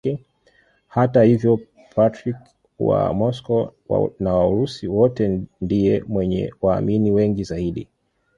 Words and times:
Hata 0.87 1.23
hivyo 1.23 1.59
Patriarki 1.95 2.47
wa 2.79 3.13
Moscow 3.13 3.71
na 4.19 4.33
wa 4.33 4.47
Urusi 4.49 4.87
wote 4.87 5.41
ndiye 5.61 6.03
mwenye 6.07 6.53
waamini 6.61 7.11
wengi 7.11 7.43
zaidi. 7.43 7.87